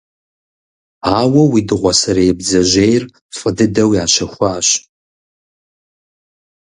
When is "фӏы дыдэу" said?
3.37-3.91